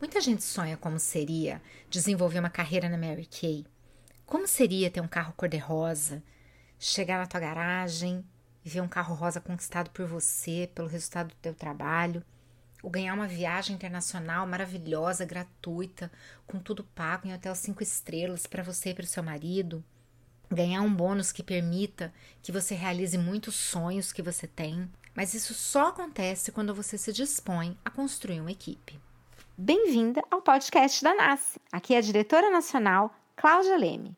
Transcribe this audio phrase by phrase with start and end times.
[0.00, 1.60] Muita gente sonha como seria
[1.90, 3.66] desenvolver uma carreira na Mary Kay.
[4.24, 6.22] Como seria ter um carro cor-de-rosa,
[6.78, 8.24] chegar na tua garagem
[8.64, 12.22] e ver um carro rosa conquistado por você, pelo resultado do teu trabalho,
[12.80, 16.12] ou ganhar uma viagem internacional maravilhosa, gratuita,
[16.46, 19.82] com tudo pago em hotel cinco estrelas para você e para o seu marido,
[20.48, 24.88] ganhar um bônus que permita que você realize muitos sonhos que você tem.
[25.12, 29.00] Mas isso só acontece quando você se dispõe a construir uma equipe.
[29.60, 31.60] Bem-vinda ao podcast da NASCE.
[31.72, 34.16] Aqui é a diretora nacional Cláudia Leme.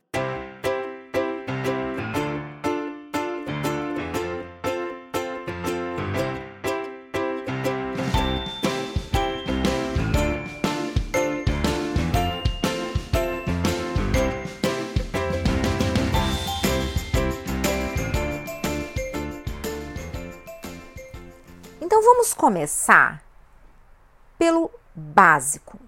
[21.81, 23.25] Então vamos começar
[24.39, 25.79] pelo básico.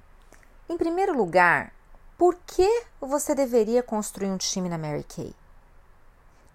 [0.69, 1.73] Em primeiro lugar,
[2.17, 5.35] por que você deveria construir um time na Mary Kay?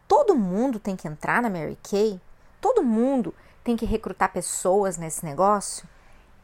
[0.08, 2.20] Todo mundo tem que entrar na Mary Kay?
[2.62, 5.88] Todo mundo tem que recrutar pessoas nesse negócio?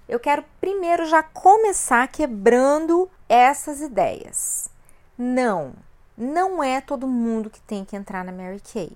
[0.08, 4.69] Eu quero primeiro já começar quebrando essas ideias.
[5.17, 5.73] Não,
[6.17, 8.91] não é todo mundo que tem que entrar na Mary Kay.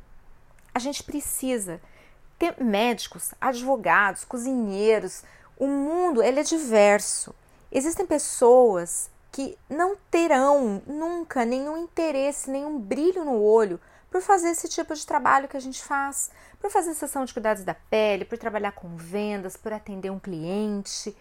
[0.73, 1.79] A gente precisa
[2.37, 5.23] ter médicos, advogados, cozinheiros,
[5.59, 7.33] o mundo ele é diverso.
[7.71, 14.67] Existem pessoas que não terão nunca nenhum interesse, nenhum brilho no olho por fazer esse
[14.67, 18.37] tipo de trabalho que a gente faz, por fazer sessão de cuidados da pele, por
[18.37, 21.15] trabalhar com vendas, por atender um cliente,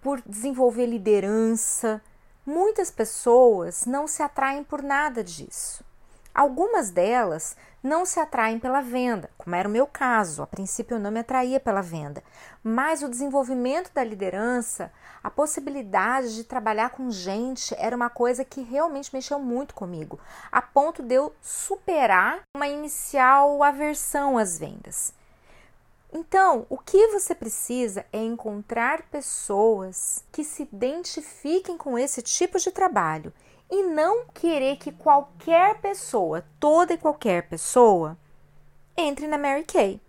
[0.00, 2.00] por desenvolver liderança.
[2.46, 5.84] Muitas pessoas não se atraem por nada disso.
[6.34, 10.42] Algumas delas não se atraem pela venda, como era o meu caso.
[10.42, 12.22] A princípio eu não me atraía pela venda,
[12.62, 18.62] mas o desenvolvimento da liderança, a possibilidade de trabalhar com gente era uma coisa que
[18.62, 20.18] realmente mexeu muito comigo,
[20.50, 25.12] a ponto de eu superar uma inicial aversão às vendas.
[26.10, 32.70] Então, o que você precisa é encontrar pessoas que se identifiquem com esse tipo de
[32.70, 33.32] trabalho
[33.70, 38.16] e não querer que qualquer pessoa, toda e qualquer pessoa,
[38.96, 40.00] entre na Mary Kay.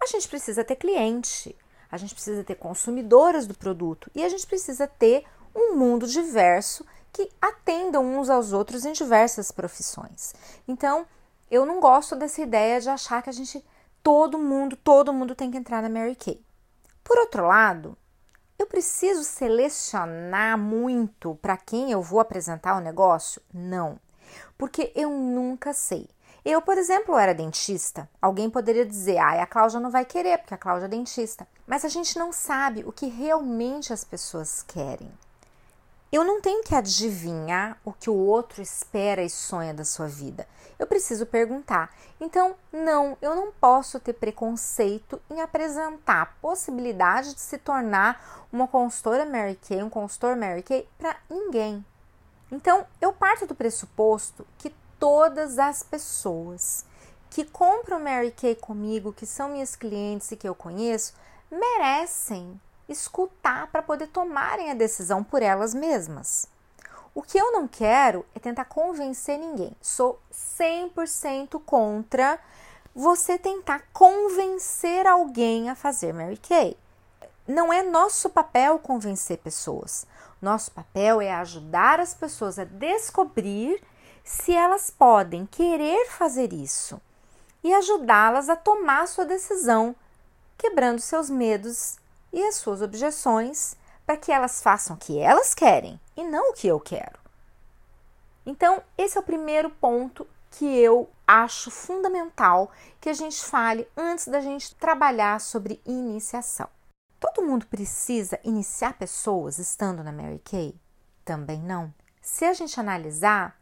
[0.00, 1.56] A gente precisa ter cliente,
[1.90, 5.24] a gente precisa ter consumidoras do produto e a gente precisa ter
[5.54, 10.34] um mundo diverso que atendam uns aos outros em diversas profissões.
[10.66, 11.06] Então,
[11.50, 13.62] eu não gosto dessa ideia de achar que a gente
[14.02, 16.42] todo mundo, todo mundo tem que entrar na Mary Kay.
[17.04, 17.96] Por outro lado,
[18.58, 23.42] eu preciso selecionar muito para quem eu vou apresentar o negócio?
[23.52, 23.98] Não,
[24.56, 26.08] porque eu nunca sei.
[26.44, 28.08] Eu, por exemplo, era dentista.
[28.20, 31.46] Alguém poderia dizer, ah, a Cláudia não vai querer, porque a Cláudia é dentista.
[31.66, 35.10] Mas a gente não sabe o que realmente as pessoas querem.
[36.12, 40.46] Eu não tenho que adivinhar o que o outro espera e sonha da sua vida.
[40.78, 41.90] Eu preciso perguntar.
[42.20, 48.68] Então, não, eu não posso ter preconceito em apresentar a possibilidade de se tornar uma
[48.68, 51.82] consultora Mary Kay, um consultor Mary Kay para ninguém.
[52.50, 56.84] Então, eu parto do pressuposto que todas as pessoas
[57.30, 61.14] que compram Mary Kay comigo, que são minhas clientes e que eu conheço,
[61.50, 62.60] merecem
[62.92, 66.46] escutar para poder tomarem a decisão por elas mesmas.
[67.14, 69.76] O que eu não quero é tentar convencer ninguém.
[69.82, 72.38] Sou 100% contra
[72.94, 76.76] você tentar convencer alguém a fazer Mary Kay.
[77.46, 80.06] Não é nosso papel convencer pessoas.
[80.40, 83.82] Nosso papel é ajudar as pessoas a descobrir
[84.24, 87.00] se elas podem querer fazer isso
[87.62, 89.94] e ajudá-las a tomar sua decisão,
[90.58, 91.96] quebrando seus medos
[92.32, 93.76] e as suas objeções
[94.06, 97.18] para que elas façam o que elas querem e não o que eu quero.
[98.44, 102.70] Então, esse é o primeiro ponto que eu acho fundamental
[103.00, 106.68] que a gente fale antes da gente trabalhar sobre iniciação.
[107.18, 110.74] Todo mundo precisa iniciar pessoas estando na Mary Kay?
[111.24, 111.94] Também não.
[112.20, 113.56] Se a gente analisar,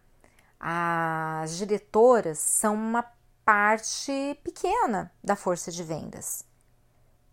[0.58, 3.04] as diretoras são uma
[3.44, 6.44] parte pequena da força de vendas.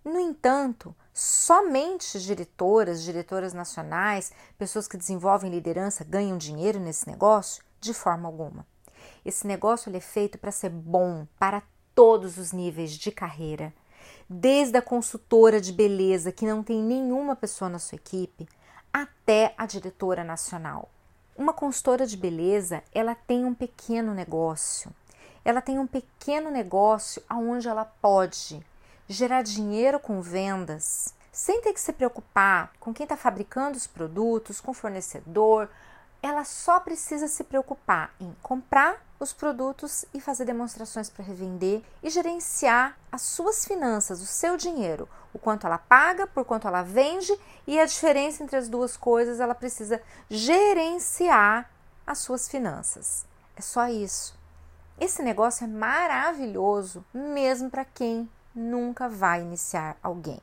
[0.07, 7.61] No entanto, somente diretoras, diretoras nacionais, pessoas que desenvolvem liderança ganham dinheiro nesse negócio?
[7.81, 8.65] De forma alguma.
[9.25, 11.61] Esse negócio é feito para ser bom para
[11.93, 13.73] todos os níveis de carreira,
[14.29, 18.47] desde a consultora de beleza que não tem nenhuma pessoa na sua equipe,
[18.93, 20.89] até a diretora nacional.
[21.35, 24.89] Uma consultora de beleza, ela tem um pequeno negócio.
[25.43, 28.65] Ela tem um pequeno negócio aonde ela pode
[29.07, 34.59] gerar dinheiro com vendas sem ter que se preocupar com quem está fabricando os produtos,
[34.59, 35.69] com o fornecedor.
[36.19, 42.09] Ela só precisa se preocupar em comprar os produtos e fazer demonstrações para revender e
[42.09, 47.31] gerenciar as suas finanças, o seu dinheiro, o quanto ela paga, por quanto ela vende
[47.67, 51.69] e a diferença entre as duas coisas, ela precisa gerenciar
[52.05, 53.27] as suas finanças.
[53.55, 54.35] É só isso.
[54.99, 58.27] Esse negócio é maravilhoso, mesmo para quem
[58.57, 60.39] nunca vai iniciar alguém.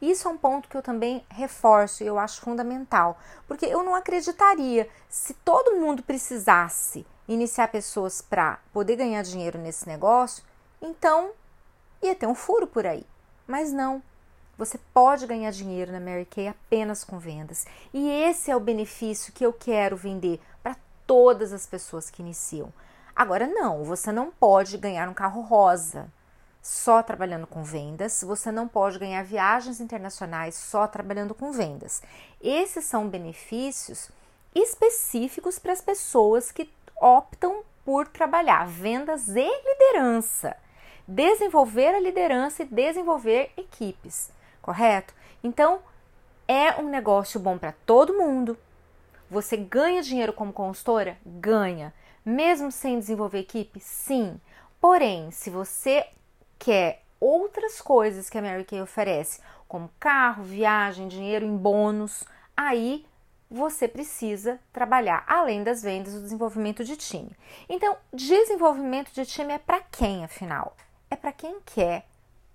[0.00, 3.16] Isso é um ponto que eu também reforço e eu acho fundamental,
[3.46, 9.86] porque eu não acreditaria se todo mundo precisasse iniciar pessoas para poder ganhar dinheiro nesse
[9.86, 10.42] negócio,
[10.80, 11.30] então
[12.02, 13.06] ia ter um furo por aí.
[13.46, 14.02] Mas não.
[14.58, 17.64] Você pode ganhar dinheiro na Mary Kay apenas com vendas.
[17.92, 20.76] E esse é o benefício que eu quero vender para
[21.06, 22.72] todas as pessoas que iniciam.
[23.14, 26.10] Agora, não, você não pode ganhar um carro rosa
[26.62, 32.00] só trabalhando com vendas, você não pode ganhar viagens internacionais só trabalhando com vendas.
[32.40, 34.10] Esses são benefícios
[34.54, 40.56] específicos para as pessoas que optam por trabalhar vendas e liderança.
[41.06, 44.30] Desenvolver a liderança e desenvolver equipes,
[44.62, 45.12] correto?
[45.42, 45.80] Então,
[46.46, 48.56] é um negócio bom para todo mundo.
[49.28, 51.18] Você ganha dinheiro como consultora?
[51.26, 51.92] Ganha.
[52.24, 53.80] Mesmo sem desenvolver equipe?
[53.80, 54.40] Sim.
[54.80, 56.06] Porém, se você
[56.62, 62.22] quer outras coisas que a Mary Kay oferece, como carro, viagem, dinheiro em bônus,
[62.56, 63.04] aí
[63.50, 67.36] você precisa trabalhar além das vendas, o desenvolvimento de time.
[67.68, 70.76] Então, desenvolvimento de time é para quem, afinal?
[71.10, 72.06] É para quem quer,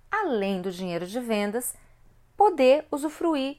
[0.09, 1.75] além do dinheiro de vendas,
[2.37, 3.57] poder usufruir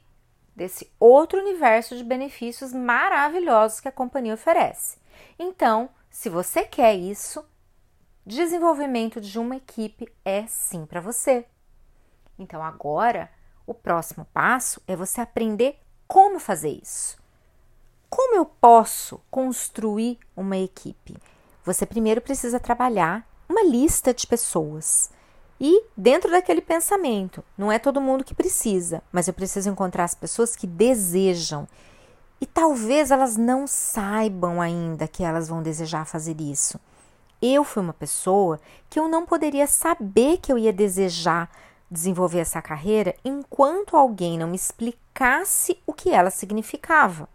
[0.57, 4.99] desse outro universo de benefícios maravilhosos que a companhia oferece.
[5.39, 7.45] Então, se você quer isso,
[8.29, 11.47] Desenvolvimento de uma equipe é sim para você.
[12.39, 13.31] Então agora,
[13.67, 17.17] o próximo passo é você aprender como fazer isso.
[18.11, 21.17] Como eu posso construir uma equipe?
[21.65, 25.11] Você primeiro precisa trabalhar uma lista de pessoas.
[25.59, 30.15] E dentro daquele pensamento, não é todo mundo que precisa, mas eu preciso encontrar as
[30.15, 31.67] pessoas que desejam.
[32.39, 36.79] E talvez elas não saibam ainda que elas vão desejar fazer isso.
[37.41, 41.51] Eu fui uma pessoa que eu não poderia saber que eu ia desejar
[41.91, 47.29] desenvolver essa carreira enquanto alguém não me explicasse o que ela significava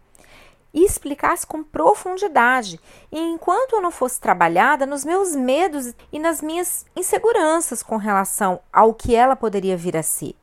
[0.72, 2.80] e explicasse com profundidade,
[3.12, 8.58] e enquanto eu não fosse trabalhada nos meus medos e nas minhas inseguranças com relação
[8.72, 10.34] ao que ela poderia vir a ser.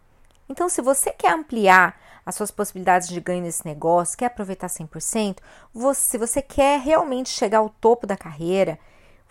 [0.47, 5.39] Então, se você quer ampliar as suas possibilidades de ganho nesse negócio, quer aproveitar 100%,
[5.73, 8.79] você, se você quer realmente chegar ao topo da carreira,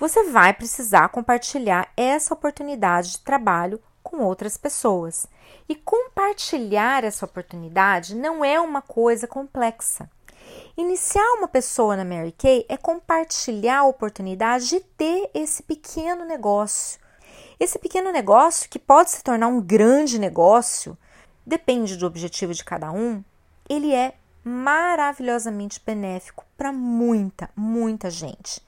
[0.00, 5.26] você vai precisar compartilhar essa oportunidade de trabalho com outras pessoas.
[5.68, 10.10] E compartilhar essa oportunidade não é uma coisa complexa.
[10.74, 16.98] Iniciar uma pessoa na Mary Kay é compartilhar a oportunidade de ter esse pequeno negócio.
[17.60, 20.96] Esse pequeno negócio, que pode se tornar um grande negócio,
[21.44, 23.22] depende do objetivo de cada um,
[23.68, 28.62] ele é maravilhosamente benéfico para muita, muita gente.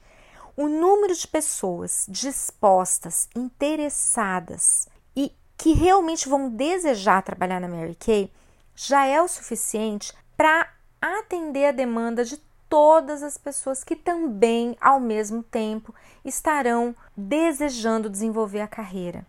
[0.55, 8.31] O número de pessoas dispostas, interessadas e que realmente vão desejar trabalhar na Mary Kay
[8.75, 10.71] já é o suficiente para
[11.01, 12.37] atender a demanda de
[12.69, 15.93] todas as pessoas que também, ao mesmo tempo,
[16.23, 19.25] estarão desejando desenvolver a carreira.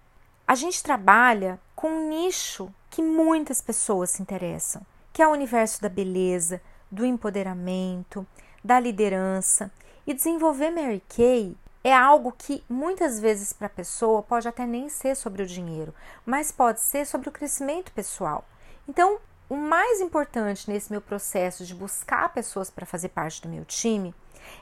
[0.47, 5.81] A gente trabalha com um nicho que muitas pessoas se interessam, que é o universo
[5.81, 8.26] da beleza, do empoderamento,
[8.62, 9.73] da liderança
[10.06, 14.88] e desenvolver Mary Kay é algo que muitas vezes para a pessoa pode até nem
[14.88, 15.94] ser sobre o dinheiro,
[16.25, 18.44] mas pode ser sobre o crescimento pessoal.
[18.88, 19.18] Então,
[19.49, 24.14] o mais importante nesse meu processo de buscar pessoas para fazer parte do meu time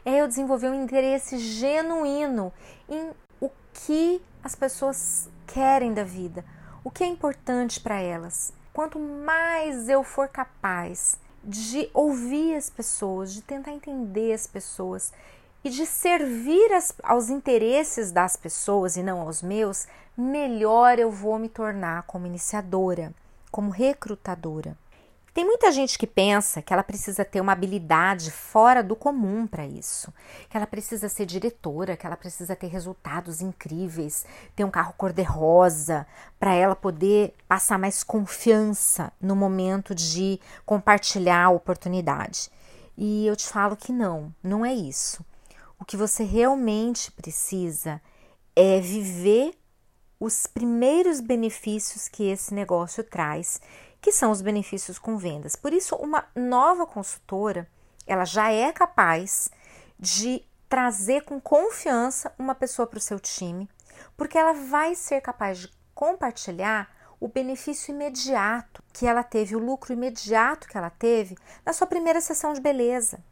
[0.05, 2.53] é eu desenvolver um interesse genuíno
[2.89, 6.45] em o que as pessoas querem da vida,
[6.83, 8.53] o que é importante para elas.
[8.73, 15.13] Quanto mais eu for capaz de ouvir as pessoas, de tentar entender as pessoas
[15.65, 21.39] e de servir as, aos interesses das pessoas e não aos meus, melhor eu vou
[21.39, 23.15] me tornar como iniciadora,
[23.51, 24.77] como recrutadora.
[25.35, 29.67] Tem muita gente que pensa que ela precisa ter uma habilidade fora do comum para
[29.67, 30.13] isso,
[30.51, 36.07] que ela precisa ser diretora, que ela precisa ter resultados incríveis, ter um carro cor-de-rosa,
[36.39, 42.51] para ela poder passar mais confiança no momento de compartilhar a oportunidade.
[42.95, 45.25] E eu te falo que não, não é isso.
[45.81, 48.03] O que você realmente precisa
[48.55, 49.55] é viver
[50.21, 53.61] os primeiros benefícios que esse negócio traz
[54.03, 55.55] que são os benefícios com vendas.
[55.55, 57.69] Por isso, uma nova consultora,
[58.05, 59.49] ela já é capaz
[59.99, 63.71] de trazer com confiança uma pessoa para o seu time,
[64.17, 66.91] porque ela vai ser capaz de compartilhar
[67.21, 72.21] o benefício imediato que ela teve, o lucro imediato que ela teve na sua primeira
[72.21, 73.23] sessão de beleza.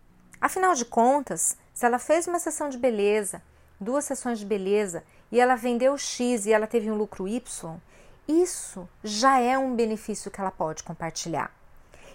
[0.40, 3.42] Afinal de contas, se ela fez uma sessão de beleza,
[3.80, 7.76] duas sessões de beleza e ela vendeu X e ela teve um lucro Y,
[8.28, 11.50] isso já é um benefício que ela pode compartilhar.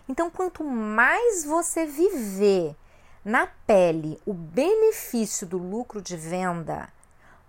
[0.08, 2.76] Então, quanto mais você viver
[3.24, 6.90] na pele o benefício do lucro de venda,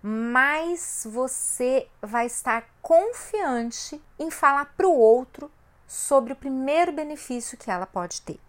[0.01, 5.51] mais você vai estar confiante em falar para o outro
[5.87, 8.39] sobre o primeiro benefício que ela pode ter.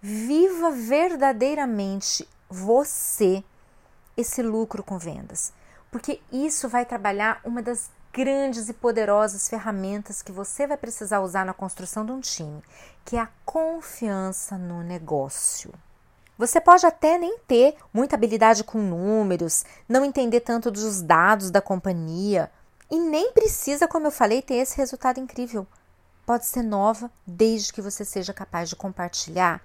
[0.00, 3.44] Viva verdadeiramente você
[4.16, 5.52] esse lucro com vendas,
[5.90, 11.44] porque isso vai trabalhar uma das grandes e poderosas ferramentas que você vai precisar usar
[11.44, 12.62] na construção de um time,
[13.04, 15.72] que é a confiança no negócio.
[16.36, 21.60] Você pode até nem ter muita habilidade com números, não entender tanto dos dados da
[21.60, 22.50] companhia
[22.90, 25.66] e nem precisa, como eu falei, ter esse resultado incrível.
[26.24, 29.60] Pode ser nova desde que você seja capaz de compartilhar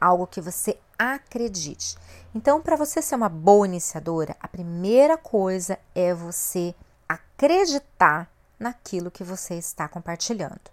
[0.00, 1.96] algo que você acredite.
[2.34, 6.74] Então, para você ser uma boa iniciadora, a primeira coisa é você
[7.36, 10.70] acreditar naquilo que você está compartilhando.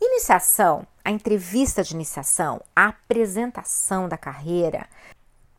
[0.00, 4.88] Iniciação, a entrevista de iniciação, a apresentação da carreira,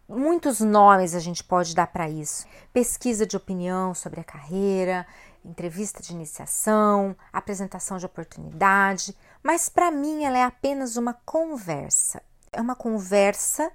[0.10, 2.48] muitos nomes a gente pode dar para isso.
[2.74, 5.06] Pesquisa de opinião sobre a carreira,
[5.46, 12.24] entrevista de iniciação, apresentação de oportunidade, mas para mim ela é apenas uma conversa.
[12.52, 13.72] É uma conversa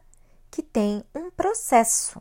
[0.51, 2.21] que tem um processo.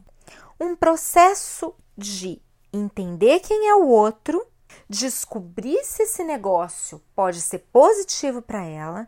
[0.59, 4.45] Um processo de entender quem é o outro
[4.89, 9.07] descobrir se esse negócio pode ser positivo para ela,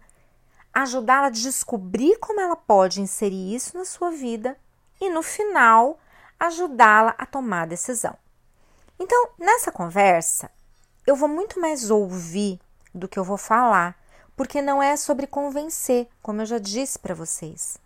[0.74, 4.58] ajudá-la a descobrir como ela pode inserir isso na sua vida
[5.00, 6.00] e no final
[6.39, 8.16] ajudá-la a tomar a decisão.
[8.98, 10.51] Então, nessa conversa,
[11.06, 12.60] eu vou muito mais ouvir
[12.94, 13.98] do que eu vou falar,
[14.36, 17.78] porque não é sobre convencer, como eu já disse para vocês.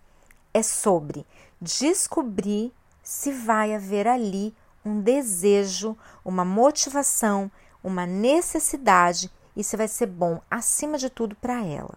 [0.53, 1.25] É sobre
[1.61, 7.51] descobrir se vai haver ali um desejo, uma motivação
[7.83, 11.95] uma necessidade, isso vai ser bom acima de tudo para ela.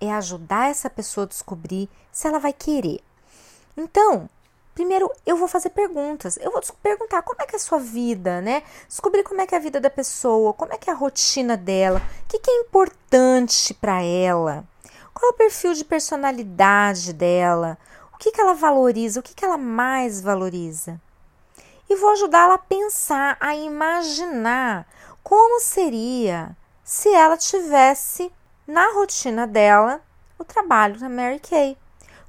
[0.00, 3.00] É ajudar essa pessoa a descobrir se ela vai querer.
[3.76, 4.28] Então,
[4.74, 6.36] primeiro eu vou fazer perguntas.
[6.36, 8.62] Eu vou perguntar como é que é a sua vida, né?
[8.86, 11.56] Descobrir como é que é a vida da pessoa, como é que é a rotina
[11.56, 14.64] dela, o que, que é importante para ela,
[15.14, 17.78] qual é o perfil de personalidade dela,
[18.12, 21.00] o que, que ela valoriza, o que, que ela mais valoriza.
[21.88, 24.86] E vou ajudá-la a pensar, a imaginar
[25.22, 28.32] como seria se ela tivesse
[28.64, 30.00] na rotina dela
[30.38, 31.76] o trabalho da Mary Kay?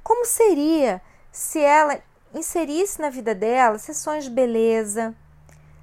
[0.02, 1.00] Como seria
[1.30, 2.00] se ela
[2.34, 5.14] inserisse na vida dela sessões de beleza,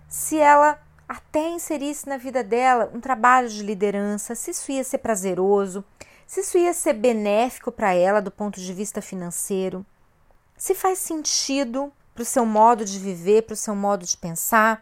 [0.09, 0.77] se ela
[1.07, 5.85] até inserisse na vida dela um trabalho de liderança, se isso ia ser prazeroso,
[6.27, 9.85] se isso ia ser benéfico para ela do ponto de vista financeiro,
[10.57, 14.81] se faz sentido para o seu modo de viver, para o seu modo de pensar.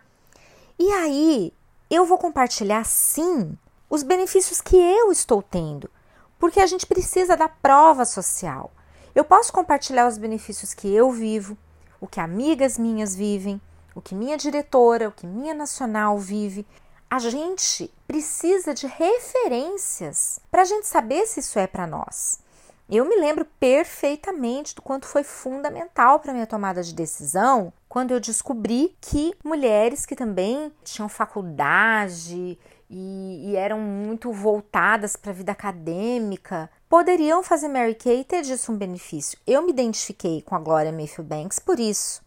[0.78, 1.52] E aí
[1.90, 3.58] eu vou compartilhar sim
[3.90, 5.90] os benefícios que eu estou tendo,
[6.38, 8.72] porque a gente precisa da prova social.
[9.16, 11.58] Eu posso compartilhar os benefícios que eu vivo,
[12.00, 13.60] o que amigas minhas vivem,
[13.96, 16.66] o que minha diretora, o que minha nacional vive.
[17.10, 22.43] A gente precisa de referências para a gente saber se isso é para nós.
[22.90, 28.20] Eu me lembro perfeitamente do quanto foi fundamental para minha tomada de decisão quando eu
[28.20, 32.58] descobri que mulheres que também tinham faculdade
[32.90, 38.42] e, e eram muito voltadas para a vida acadêmica poderiam fazer Mary Kay e ter
[38.44, 39.40] disso um benefício.
[39.48, 42.22] Eu me identifiquei com a Gloria Mayfield Banks por isso.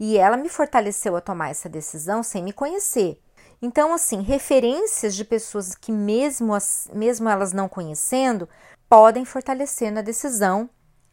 [0.00, 3.20] E ela me fortaleceu a tomar essa decisão sem me conhecer.
[3.62, 8.48] Então, assim, referências de pessoas que, mesmo, as, mesmo elas não conhecendo,
[8.92, 10.68] podem fortalecer na decisão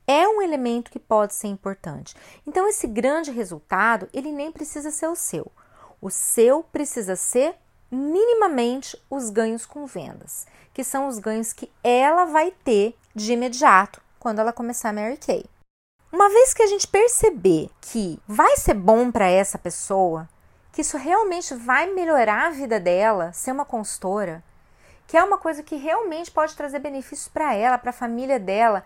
[0.06, 2.14] é um elemento que pode ser importante.
[2.46, 5.50] Então esse grande resultado, ele nem precisa ser o seu.
[6.02, 7.56] O seu precisa ser
[7.90, 14.02] minimamente os ganhos com vendas, que são os ganhos que ela vai ter de imediato
[14.20, 15.46] quando ela começar a Mary Kay.
[16.12, 20.28] Uma vez que a gente perceber que vai ser bom para essa pessoa,
[20.74, 24.44] que isso realmente vai melhorar a vida dela, ser uma consultora,
[25.10, 28.86] que é uma coisa que realmente pode trazer benefícios para ela, para a família dela,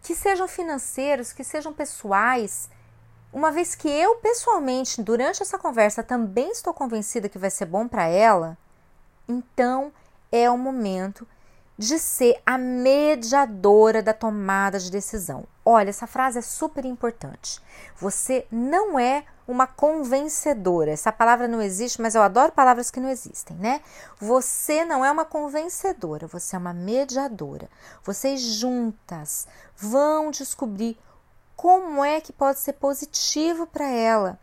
[0.00, 2.70] que sejam financeiros, que sejam pessoais.
[3.30, 7.86] Uma vez que eu pessoalmente, durante essa conversa, também estou convencida que vai ser bom
[7.86, 8.56] para ela,
[9.28, 9.92] então
[10.32, 11.28] é o momento
[11.78, 15.44] de ser a mediadora da tomada de decisão.
[15.64, 17.60] Olha, essa frase é super importante.
[17.96, 20.90] Você não é uma convencedora.
[20.90, 23.80] Essa palavra não existe, mas eu adoro palavras que não existem, né?
[24.18, 27.68] Você não é uma convencedora, você é uma mediadora.
[28.02, 30.98] Vocês juntas vão descobrir
[31.54, 34.38] como é que pode ser positivo para ela.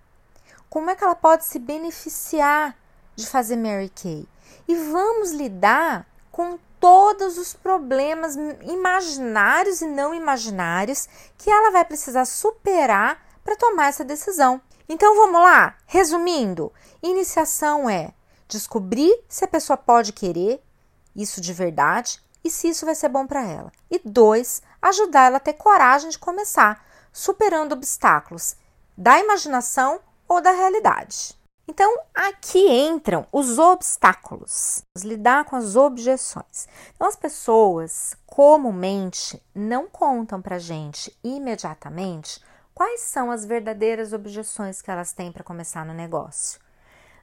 [0.69, 2.75] Como é que ela pode se beneficiar
[3.15, 4.27] de fazer Mary Kay?
[4.67, 12.25] E vamos lidar com todos os problemas imaginários e não imaginários que ela vai precisar
[12.25, 14.61] superar para tomar essa decisão.
[14.89, 18.13] Então vamos lá, resumindo: iniciação é
[18.49, 20.61] descobrir se a pessoa pode querer
[21.15, 23.71] isso de verdade e se isso vai ser bom para ela.
[23.89, 28.57] E dois, ajudar ela a ter coragem de começar, superando obstáculos
[28.97, 31.41] da imaginação ou da realidade.
[31.65, 36.67] Então, aqui entram os obstáculos, lidar com as objeções.
[36.93, 42.43] Então, as pessoas comumente não contam para gente imediatamente
[42.73, 46.59] quais são as verdadeiras objeções que elas têm para começar no negócio.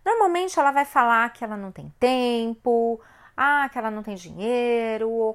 [0.04, 2.98] Normalmente, ela vai falar que ela não tem tempo,
[3.36, 5.34] ah, que ela não tem dinheiro, ou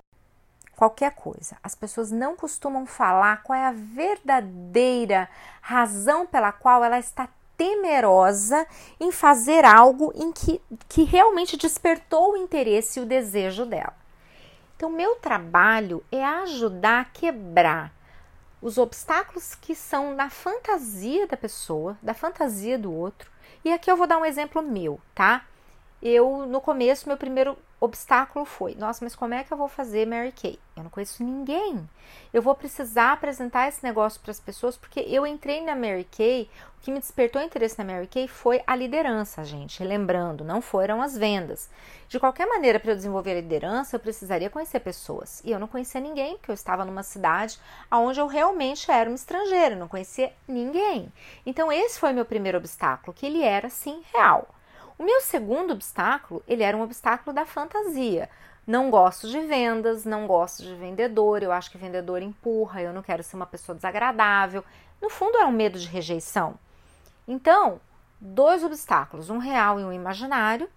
[0.75, 1.57] qualquer coisa.
[1.63, 5.29] As pessoas não costumam falar qual é a verdadeira
[5.61, 8.65] razão pela qual ela está temerosa
[8.99, 13.95] em fazer algo em que, que realmente despertou o interesse e o desejo dela.
[14.75, 17.93] Então, meu trabalho é ajudar a quebrar
[18.61, 23.29] os obstáculos que são da fantasia da pessoa, da fantasia do outro.
[23.63, 25.45] E aqui eu vou dar um exemplo meu, tá?
[26.01, 30.05] Eu, no começo, meu primeiro obstáculo foi: nossa, mas como é que eu vou fazer
[30.05, 30.59] Mary Kay?
[30.75, 31.89] Eu não conheço ninguém.
[32.33, 36.49] Eu vou precisar apresentar esse negócio para as pessoas porque eu entrei na Mary Kay.
[36.77, 39.83] O que me despertou interesse na Mary Kay foi a liderança, gente.
[39.83, 41.69] Lembrando, não foram as vendas.
[42.07, 45.41] De qualquer maneira, para eu desenvolver a liderança, eu precisaria conhecer pessoas.
[45.43, 47.59] E eu não conhecia ninguém, porque eu estava numa cidade
[47.91, 51.11] onde eu realmente era uma estrangeira, não conhecia ninguém.
[51.45, 54.54] Então, esse foi meu primeiro obstáculo, que ele era sim real.
[54.97, 58.29] O meu segundo obstáculo, ele era um obstáculo da fantasia.
[58.65, 63.03] Não gosto de vendas, não gosto de vendedor, eu acho que vendedor empurra, eu não
[63.03, 64.63] quero ser uma pessoa desagradável.
[65.01, 66.57] No fundo, é um medo de rejeição.
[67.27, 67.79] Então,
[68.19, 70.69] dois obstáculos, um real e um imaginário,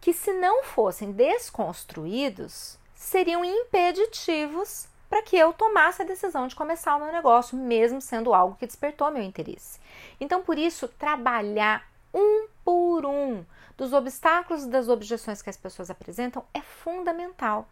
[0.00, 6.96] que se não fossem desconstruídos, seriam impeditivos para que eu tomasse a decisão de começar
[6.96, 9.78] o meu negócio, mesmo sendo algo que despertou meu interesse.
[10.18, 13.44] Então, por isso, trabalhar um por um
[13.76, 17.68] dos obstáculos e das objeções que as pessoas apresentam é fundamental.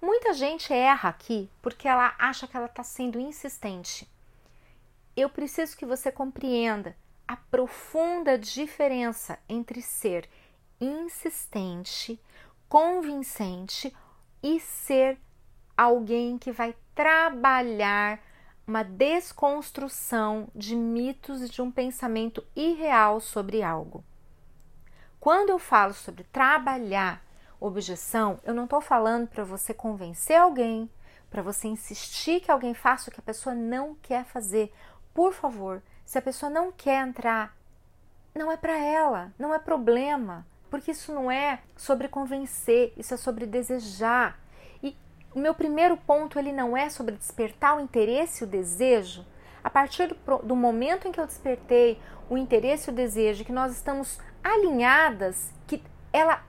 [0.00, 4.08] Muita gente erra aqui porque ela acha que ela está sendo insistente.
[5.16, 6.96] Eu preciso que você compreenda
[7.28, 10.28] a profunda diferença entre ser
[10.80, 12.20] insistente,
[12.68, 13.94] convincente
[14.42, 15.18] e ser
[15.76, 18.20] alguém que vai trabalhar
[18.66, 24.04] uma desconstrução de mitos e de um pensamento irreal sobre algo.
[25.18, 27.22] Quando eu falo sobre trabalhar
[27.60, 30.90] objeção, eu não estou falando para você convencer alguém,
[31.30, 34.72] para você insistir que alguém faça o que a pessoa não quer fazer.
[35.14, 37.56] Por favor, se a pessoa não quer entrar,
[38.34, 43.16] não é para ela, não é problema, porque isso não é sobre convencer, isso é
[43.16, 44.38] sobre desejar.
[45.34, 49.24] O meu primeiro ponto ele não é sobre despertar o interesse e o desejo.
[49.64, 53.72] A partir do, momento em que eu despertei o interesse e o desejo, que nós
[53.72, 56.42] estamos alinhadas, que ela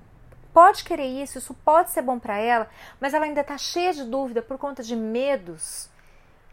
[0.51, 2.69] pode querer isso, isso pode ser bom para ela,
[2.99, 5.89] mas ela ainda está cheia de dúvida por conta de medos,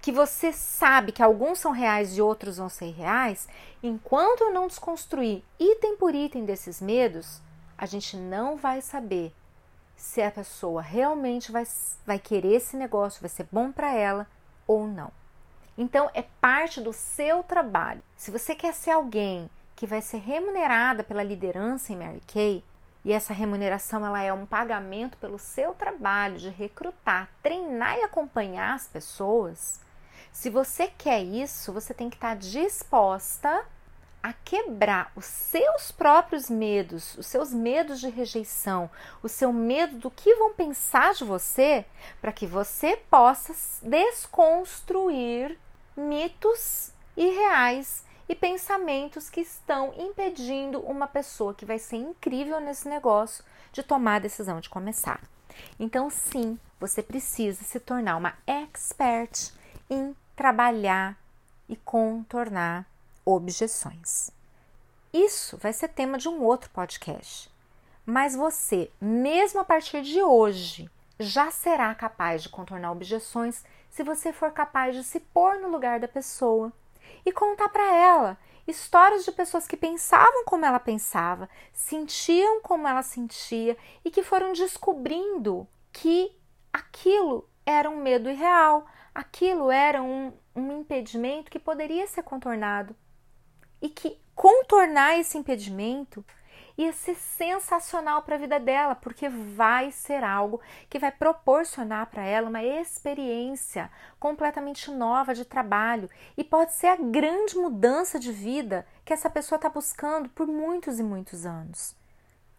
[0.00, 3.48] que você sabe que alguns são reais e outros vão ser reais,
[3.82, 7.40] enquanto eu não desconstruir item por item desses medos,
[7.76, 9.32] a gente não vai saber
[10.00, 11.64] se a pessoa realmente vai,
[12.06, 14.26] vai querer esse negócio, vai ser bom para ela
[14.66, 15.12] ou não.
[15.76, 18.02] Então, é parte do seu trabalho.
[18.16, 22.64] Se você quer ser alguém que vai ser remunerada pela liderança em Mary Kay,
[23.04, 28.74] e essa remuneração ela é um pagamento pelo seu trabalho de recrutar, treinar e acompanhar
[28.74, 29.80] as pessoas.
[30.32, 33.66] Se você quer isso, você tem que estar disposta
[34.22, 38.90] a quebrar os seus próprios medos, os seus medos de rejeição,
[39.22, 41.84] o seu medo do que vão pensar de você,
[42.20, 45.58] para que você possa desconstruir
[45.96, 53.44] mitos irreais e pensamentos que estão impedindo uma pessoa que vai ser incrível nesse negócio
[53.72, 55.20] de tomar a decisão de começar.
[55.78, 59.52] Então, sim, você precisa se tornar uma expert
[59.88, 61.16] em trabalhar
[61.68, 62.86] e contornar
[63.30, 64.30] objeções.
[65.12, 67.50] Isso vai ser tema de um outro podcast.
[68.06, 74.32] Mas você, mesmo a partir de hoje, já será capaz de contornar objeções se você
[74.32, 76.72] for capaz de se pôr no lugar da pessoa
[77.26, 83.02] e contar para ela histórias de pessoas que pensavam como ela pensava, sentiam como ela
[83.02, 86.32] sentia e que foram descobrindo que
[86.72, 92.94] aquilo era um medo irreal, aquilo era um, um impedimento que poderia ser contornado
[93.80, 96.24] e que contornar esse impedimento
[96.82, 102.24] ia ser sensacional para a vida dela, porque vai ser algo que vai proporcionar para
[102.24, 108.86] ela uma experiência completamente nova de trabalho e pode ser a grande mudança de vida
[109.04, 111.94] que essa pessoa está buscando por muitos e muitos anos.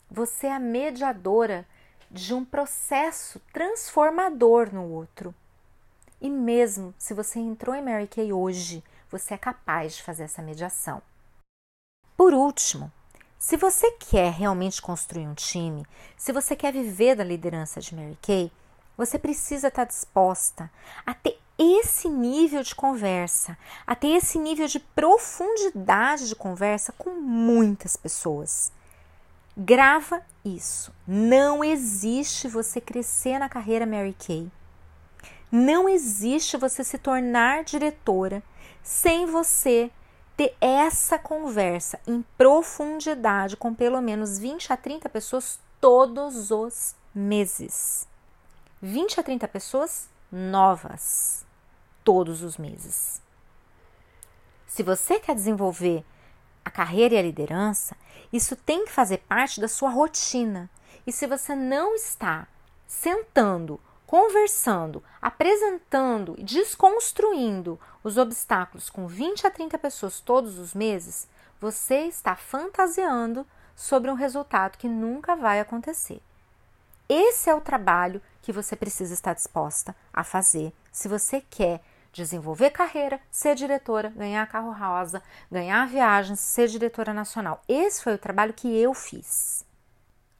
[0.09, 1.65] Você é a mediadora
[2.09, 5.33] de um processo transformador no outro.
[6.19, 10.41] E mesmo se você entrou em Mary Kay hoje, você é capaz de fazer essa
[10.41, 11.01] mediação.
[12.21, 12.91] Por último,
[13.39, 15.83] se você quer realmente construir um time,
[16.15, 18.51] se você quer viver da liderança de Mary Kay,
[18.95, 20.71] você precisa estar disposta
[21.03, 23.57] a ter esse nível de conversa,
[23.87, 28.71] a ter esse nível de profundidade de conversa com muitas pessoas.
[29.57, 30.93] Grava isso.
[31.07, 34.47] Não existe você crescer na carreira Mary Kay.
[35.51, 38.43] Não existe você se tornar diretora
[38.83, 39.89] sem você
[40.35, 48.07] ter essa conversa em profundidade com pelo menos 20 a 30 pessoas todos os meses.
[48.81, 51.45] 20 a 30 pessoas novas
[52.03, 53.21] todos os meses.
[54.67, 56.03] Se você quer desenvolver
[56.63, 57.95] a carreira e a liderança,
[58.31, 60.69] isso tem que fazer parte da sua rotina.
[61.05, 62.47] E se você não está
[62.87, 63.79] sentando
[64.11, 71.27] conversando, apresentando e desconstruindo os obstáculos com 20 a 30 pessoas todos os meses,
[71.59, 76.21] você está fantasiando sobre um resultado que nunca vai acontecer.
[77.07, 82.71] Esse é o trabalho que você precisa estar disposta a fazer se você quer desenvolver
[82.71, 87.63] carreira, ser diretora, ganhar carro rosa, ganhar viagens, ser diretora nacional.
[87.67, 89.65] Esse foi o trabalho que eu fiz.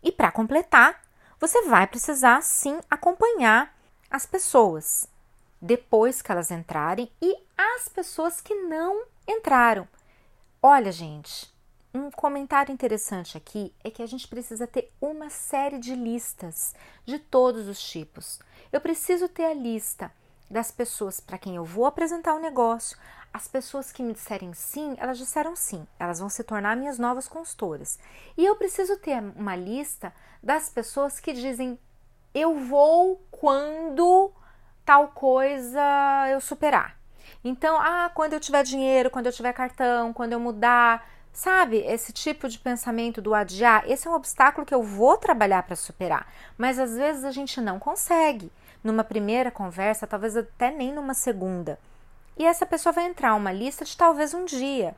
[0.04, 1.02] E para completar,
[1.39, 3.74] você vai precisar sim acompanhar
[4.10, 5.08] as pessoas
[5.62, 9.88] depois que elas entrarem e as pessoas que não entraram.
[10.62, 11.54] Olha, gente,
[11.93, 16.74] um comentário interessante aqui é que a gente precisa ter uma série de listas
[17.06, 18.39] de todos os tipos.
[18.71, 20.12] Eu preciso ter a lista
[20.50, 22.97] das pessoas para quem eu vou apresentar o negócio,
[23.34, 27.28] as pessoas que me disserem sim, elas disseram sim, elas vão se tornar minhas novas
[27.28, 27.97] consultoras.
[28.38, 31.80] E eu preciso ter uma lista das pessoas que dizem
[32.34, 34.32] eu vou quando
[34.86, 35.82] tal coisa
[36.32, 36.98] eu superar.
[37.44, 41.78] Então, ah, quando eu tiver dinheiro, quando eu tiver cartão, quando eu mudar, sabe?
[41.78, 45.76] Esse tipo de pensamento do adiar, esse é um obstáculo que eu vou trabalhar para
[45.76, 48.52] superar, mas às vezes a gente não consegue.
[48.84, 51.80] Numa primeira conversa, talvez até nem numa segunda.
[52.38, 54.96] E essa pessoa vai entrar uma lista de talvez um dia.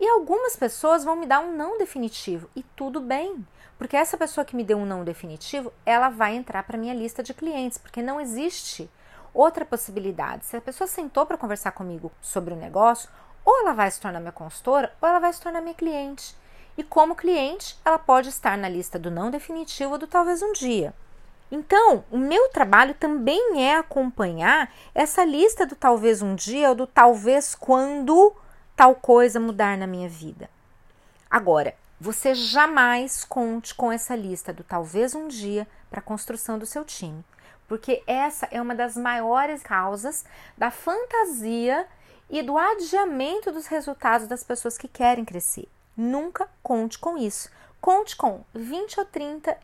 [0.00, 3.46] E algumas pessoas vão me dar um não definitivo e tudo bem,
[3.78, 7.22] porque essa pessoa que me deu um não definitivo, ela vai entrar para minha lista
[7.22, 8.90] de clientes, porque não existe
[9.32, 10.46] outra possibilidade.
[10.46, 13.08] Se a pessoa sentou para conversar comigo sobre o negócio,
[13.44, 16.36] ou ela vai se tornar minha consultora, ou ela vai se tornar minha cliente.
[16.76, 20.52] E como cliente, ela pode estar na lista do não definitivo ou do talvez um
[20.52, 20.94] dia.
[21.50, 26.86] Então, o meu trabalho também é acompanhar essa lista do talvez um dia ou do
[26.86, 28.32] talvez quando
[28.76, 30.48] tal coisa mudar na minha vida.
[31.28, 36.64] Agora, você jamais conte com essa lista do talvez um dia para a construção do
[36.64, 37.22] seu time,
[37.70, 40.24] porque essa é uma das maiores causas
[40.58, 41.86] da fantasia
[42.28, 45.68] e do adiamento dos resultados das pessoas que querem crescer.
[45.96, 47.48] Nunca conte com isso.
[47.80, 49.56] Conte com 20 ou 30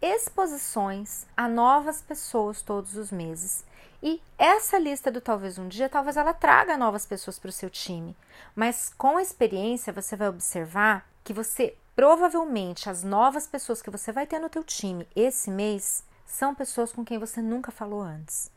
[0.00, 3.62] exposições a novas pessoas todos os meses.
[4.02, 7.68] E essa lista do talvez um dia, talvez ela traga novas pessoas para o seu
[7.68, 8.16] time.
[8.56, 14.12] Mas com a experiência, você vai observar que você provavelmente as novas pessoas que você
[14.12, 18.50] vai ter no teu time esse mês são pessoas com quem você nunca falou antes.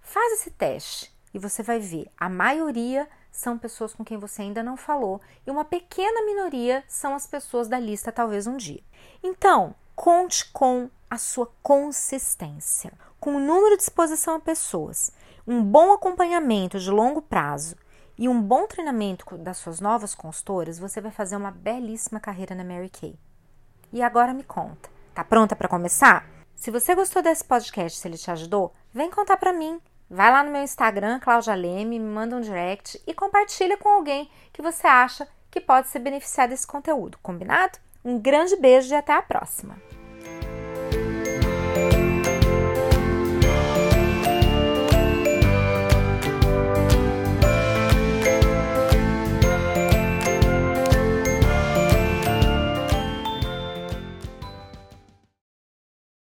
[0.00, 4.62] Faz esse teste e você vai ver, a maioria são pessoas com quem você ainda
[4.62, 8.82] não falou e uma pequena minoria são as pessoas da lista talvez um dia.
[9.22, 15.10] Então, Conte com a sua consistência, com o número de exposição a pessoas,
[15.44, 17.74] um bom acompanhamento de longo prazo
[18.16, 22.62] e um bom treinamento das suas novas consultoras, você vai fazer uma belíssima carreira na
[22.62, 23.18] Mary Kay.
[23.92, 26.37] E agora me conta, tá pronta para começar?
[26.58, 29.80] Se você gostou desse podcast, se ele te ajudou, vem contar para mim.
[30.10, 34.28] Vai lá no meu Instagram, Claudia Leme, me manda um direct e compartilha com alguém
[34.52, 37.78] que você acha que pode se beneficiar desse conteúdo, combinado?
[38.04, 39.87] Um grande beijo e até a próxima!